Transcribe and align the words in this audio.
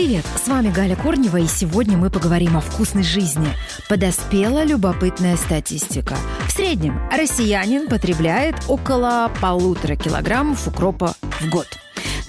Привет, 0.00 0.24
с 0.42 0.48
вами 0.48 0.70
Галя 0.70 0.96
Корнева, 0.96 1.36
и 1.36 1.46
сегодня 1.46 1.98
мы 1.98 2.08
поговорим 2.08 2.56
о 2.56 2.62
вкусной 2.62 3.02
жизни. 3.02 3.48
Подоспела 3.86 4.64
любопытная 4.64 5.36
статистика. 5.36 6.16
В 6.48 6.52
среднем 6.52 6.98
россиянин 7.12 7.86
потребляет 7.86 8.54
около 8.66 9.30
полутора 9.42 9.96
килограммов 9.96 10.66
укропа 10.66 11.12
в 11.20 11.50
год. 11.50 11.66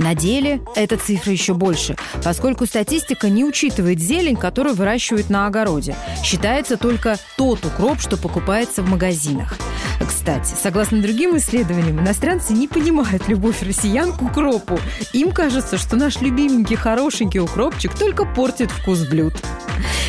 На 0.01 0.15
деле 0.15 0.61
эта 0.75 0.97
цифра 0.97 1.31
еще 1.31 1.53
больше, 1.53 1.95
поскольку 2.23 2.65
статистика 2.65 3.29
не 3.29 3.45
учитывает 3.45 3.99
зелень, 3.99 4.35
которую 4.35 4.73
выращивают 4.73 5.29
на 5.29 5.45
огороде. 5.45 5.95
Считается 6.23 6.75
только 6.75 7.19
тот 7.37 7.63
укроп, 7.63 7.99
что 7.99 8.17
покупается 8.17 8.81
в 8.81 8.89
магазинах. 8.89 9.55
Кстати, 9.99 10.55
согласно 10.59 11.03
другим 11.03 11.37
исследованиям, 11.37 11.99
иностранцы 11.99 12.53
не 12.53 12.67
понимают 12.67 13.27
любовь 13.27 13.61
россиян 13.61 14.11
к 14.11 14.23
укропу. 14.23 14.79
Им 15.13 15.31
кажется, 15.31 15.77
что 15.77 15.95
наш 15.95 16.19
любименький 16.19 16.77
хорошенький 16.77 17.39
укропчик 17.39 17.93
только 17.93 18.25
портит 18.25 18.71
вкус 18.71 19.07
блюд. 19.07 19.35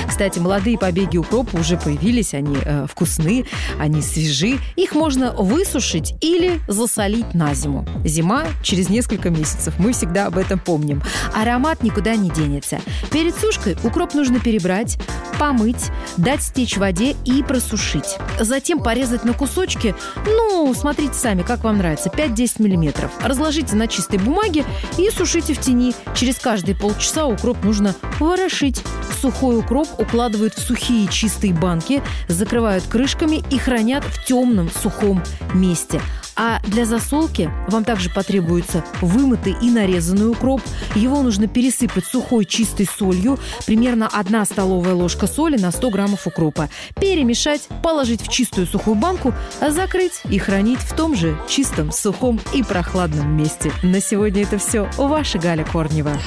Кстати, 0.07 0.39
молодые 0.39 0.79
побеги 0.79 1.17
укропа 1.17 1.57
уже 1.57 1.77
появились, 1.77 2.35
они 2.35 2.57
э, 2.65 2.87
вкусны, 2.91 3.47
они 3.79 4.03
свежи. 4.03 4.59
Их 4.77 4.95
можно 4.95 5.33
высушить 5.33 6.15
или 6.21 6.61
засолить 6.69 7.35
на 7.35 7.55
зиму. 7.55 7.87
Зима 8.05 8.45
через 8.63 8.89
несколько 8.89 9.31
месяцев, 9.31 9.75
мы 9.79 9.93
всегда 9.93 10.27
об 10.27 10.39
этом 10.39 10.59
помним. 10.59 11.03
Аромат 11.35 11.83
никуда 11.83 12.17
не 12.17 12.31
денется. 12.31 12.81
Перед 13.11 13.37
сушкой 13.37 13.77
укроп 13.83 14.15
нужно 14.15 14.41
перебрать, 14.41 14.99
помыть, 15.39 15.91
дать 16.17 16.43
стечь 16.43 16.77
воде 16.77 17.17
и 17.25 17.43
просушить. 17.43 18.19
Затем 18.39 18.81
порезать 18.81 19.25
на 19.25 19.33
кусочки, 19.33 19.95
ну, 20.27 20.73
смотрите 20.75 21.15
сами, 21.15 21.43
как 21.43 21.65
вам 21.65 21.79
нравится, 21.79 22.11
5-10 22.11 22.63
миллиметров. 22.63 23.11
Разложите 23.23 23.77
на 23.77 23.89
чистой 23.89 24.19
бумаге 24.19 24.65
и 24.99 25.11
сушите 25.11 25.55
в 25.55 25.61
тени. 25.61 25.95
Через 26.15 26.39
каждые 26.39 26.77
полчаса 26.77 27.27
укроп 27.27 27.63
нужно 27.65 27.95
ворошить. 28.19 28.83
Сухой 29.23 29.57
укроп 29.57 29.87
укладывают 30.01 30.55
в 30.55 30.61
сухие 30.61 31.07
чистые 31.07 31.55
банки, 31.55 32.03
закрывают 32.27 32.83
крышками 32.89 33.41
и 33.51 33.59
хранят 33.59 34.03
в 34.03 34.25
темном 34.25 34.69
сухом 34.69 35.23
месте. 35.55 36.01
А 36.35 36.59
для 36.67 36.87
засолки 36.87 37.49
вам 37.69 37.85
также 37.85 38.11
потребуется 38.11 38.85
вымытый 39.01 39.55
и 39.63 39.71
нарезанный 39.71 40.29
укроп. 40.29 40.61
Его 40.97 41.23
нужно 41.23 41.47
пересыпать 41.47 42.05
сухой 42.05 42.47
чистой 42.47 42.85
солью, 42.85 43.39
примерно 43.65 44.09
1 44.09 44.45
столовая 44.45 44.95
ложка 44.95 45.29
соли 45.29 45.57
на 45.57 45.71
100 45.71 45.91
граммов 45.91 46.27
укропа. 46.27 46.69
Перемешать, 47.01 47.69
положить 47.81 48.23
в 48.23 48.29
чистую 48.29 48.67
сухую 48.67 48.97
банку, 48.97 49.33
закрыть 49.61 50.23
и 50.29 50.39
хранить 50.41 50.81
в 50.81 50.97
том 50.97 51.15
же 51.15 51.39
чистом, 51.49 51.93
сухом 51.93 52.41
и 52.53 52.65
прохладном 52.65 53.37
месте. 53.37 53.71
На 53.85 54.01
сегодня 54.01 54.43
это 54.43 54.59
все. 54.59 54.91
Ваша 54.97 55.39
Галя 55.39 55.65
Корнева. 55.65 56.19